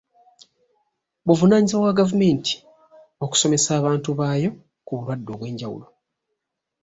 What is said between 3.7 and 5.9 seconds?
abantu baayo ku bulwadde obw'enjawulo.